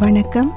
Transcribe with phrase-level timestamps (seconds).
[0.00, 0.50] வணக்கம்.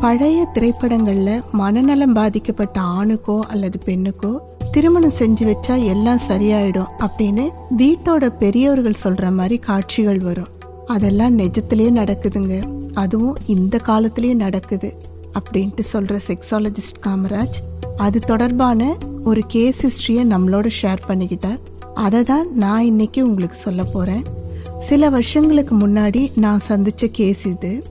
[0.00, 4.38] பழைய திரைப்படங்கள்ல மனநலம் பாதிக்கப்பட்ட ஆணுக்கோ அல்லது பெண்ணுக்கோ
[4.70, 7.44] திருமணம் செஞ்சு வச்சா எல்லாம் சரியாயிடும் அப்படின்னு
[7.78, 10.48] வீட்டோட பெரியவர்கள் சொல்ற மாதிரி காட்சிகள் வரும்.
[10.86, 12.56] அதெல்லாம் நிஜத்திலேயே நடக்குதுங்க.
[12.92, 14.96] அதுவும் இந்த காலத்திலயும் நடக்குது
[15.32, 17.58] அப்படின்ட்டு சொல்ற செக்ஸாலஜிஸ்ட் காமராஜ்
[17.96, 21.58] அது தொடர்பான ஒரு கேஸ் ஹிஸ்டரியை நம்மளோட ஷேர் பண்ணிக்கிட்டார்.
[21.94, 24.22] அதை தான் நான் இன்னைக்கு உங்களுக்கு சொல்ல போறேன்.
[24.80, 27.82] சில வருஷங்களுக்கு முன்னாடி நான் சந்திச்ச கேஸ் இது.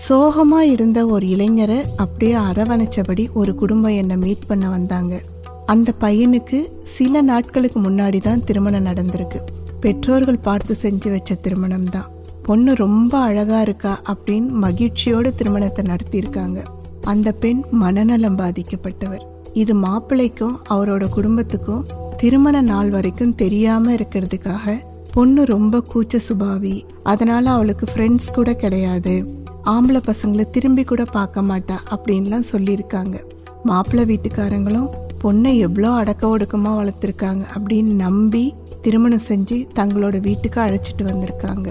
[0.00, 5.20] சோகமா இருந்த ஒரு இளைஞரை அப்படியே அரவணைச்சபடி ஒரு குடும்பம் என்னை மீட் பண்ண வந்தாங்க.
[5.66, 9.40] அந்த பையனுக்கு சில நாட்களுக்கு முன்னாடி தான் திருமணம் நடந்திருக்கு.
[9.80, 12.08] பெற்றோர்கள் பார்த்து செஞ்சு வச்ச திருமணம் தான்
[12.42, 16.64] பொண்ணு ரொம்ப அழகா இருக்கா அப்படின்னு மகிழ்ச்சியோடு திருமணத்தை நடத்தியிருக்காங்க.
[17.02, 19.22] அந்த பெண் மனநலம் பாதிக்கப்பட்டவர்.
[19.52, 21.84] இது மாப்பிள்ளைக்கும் அவரோட குடும்பத்துக்கும்
[22.16, 24.80] திருமண நாள் வரைக்கும் தெரியாம இருக்கிறதுக்காக
[25.12, 26.84] பொண்ணு ரொம்ப கூச்ச சுபாவி.
[27.02, 29.40] அதனால அவளுக்கு ஃப்ரெண்ட்ஸ் கூட கிடையாது.
[29.70, 33.16] ஆம்பளை பசங்களை திரும்பி கூட பார்க்க மாட்டா அப்படின்லாம் சொல்லியிருக்காங்க.
[33.64, 34.88] மாப்பிள்ளை வீட்டுக்காரங்களும்
[35.22, 41.68] பொண்ணை எவ்வளோ அடக்க ஒடுக்கமாக வளர்த்துருக்காங்க அப்படின்னு நம்பி திருமணம் செஞ்சு தங்களோட வீட்டுக்கு அழைச்சிட்டு வந்திருக்காங்க.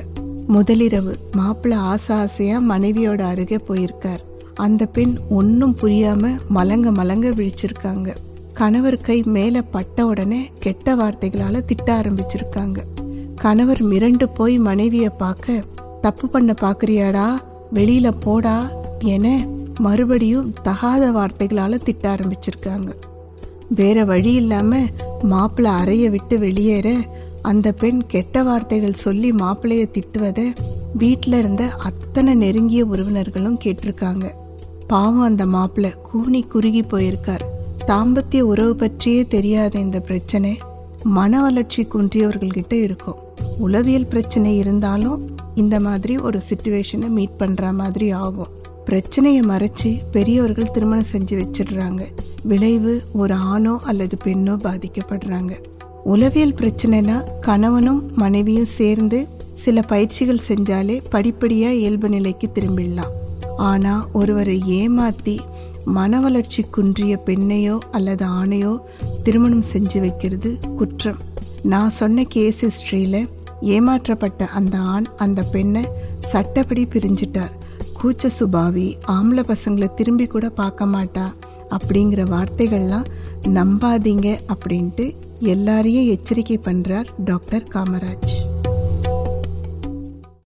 [0.47, 4.23] முதலிரவு மாப்பிள்ளை ஆசை ஆசையாக மனைவியோட அருகே போயிருக்கார்.
[4.55, 8.15] அந்த பெண் ஒன்றும் புரியாமல் மலங்க மலங்க விழிச்சிருக்காங்க.
[8.53, 12.79] கணவர் கை மேலே பட்ட உடனே கெட்ட வார்த்தைகளால் திட்ட ஆரம்பிச்சிருக்காங்க.
[13.35, 15.63] கணவர் மிரண்டு போய் மனைவியை பார்க்க
[16.01, 18.69] தப்பு பண்ண பார்க்குறியாடா வெளியில போடா
[18.99, 19.47] என
[19.79, 22.89] மறுபடியும் தகாத வார்த்தைகளால திட்ட ஆரம்பிச்சிருக்காங்க.
[23.67, 24.79] வேற வழி இல்லாம
[25.21, 26.95] மாப்பிள்ளை அறைய விட்டு வெளியேற
[27.41, 30.55] அந்த பெண் கெட்ட வார்த்தைகள் சொல்லி மாப்பிள்ளைய திட்டுவதை
[30.93, 34.31] வீட்டில் இருந்த அத்தனை நெருங்கிய உறவினர்களும் கேட்டிருக்காங்க.
[34.87, 37.45] பாவம் அந்த மாப்பிள்ளை கூனி குறுகி போயிருக்கார்.
[37.87, 40.57] தாம்பத்திய உறவு பற்றியே தெரியாத இந்த பிரச்சனை
[41.03, 43.15] மன வளர்ச்சி குன்றியவர்கள்கிட்ட இருக்கும்.
[43.65, 45.19] உளவியல் பிரச்சனை இருந்தாலும்
[45.61, 48.51] இந்த மாதிரி ஒரு சுச்சுவேஷனை மீட் பண்ணுற மாதிரி ஆகும்.
[48.85, 52.03] பிரச்சனையை மறைச்சு பெரியவர்கள் திருமணம் செஞ்சு வச்சிடுறாங்க.
[52.43, 55.53] விளைவு ஒரு ஆணோ அல்லது பெண்ணோ பாதிக்கப்படுறாங்க.
[56.03, 59.19] உளவியல் பிரச்சனைனா கணவனும் மனைவியும் சேர்ந்து
[59.63, 63.13] சில பயிற்சிகள் செஞ்சாலே படிப்படியாக இயல்பு நிலைக்கு திரும்பிடலாம்.
[63.71, 65.35] ஆனால் ஒருவரை ஏமாத்தி
[65.97, 68.73] மன வளர்ச்சி குன்றிய பெண்ணையோ அல்லது ஆணையோ
[69.23, 71.21] திருமணம் செஞ்சு வைக்கிறது குற்றம்.
[71.63, 73.21] நான் சொன்ன கேஸ் ஹிஸ்ட்ரியில்
[73.61, 77.51] ஏமாற்றப்பட்ட அந்த ஆண் அந்த பெண்ணை சட்டப்படி பிரிஞ்சிட்டார்.
[78.03, 81.33] கூச்ச சுபாவி ஆம்பளை பசங்களை திரும்பி கூட பார்க்க மாட்டா.
[81.69, 83.05] அப்படிங்கிற வார்த்தைகள்லாம்
[83.41, 88.40] நம்பாதீங்க அப்படின்ட்டு எல்லாரையும் எச்சரிக்கை பண்ணுறார் டாக்டர் காமராஜ்.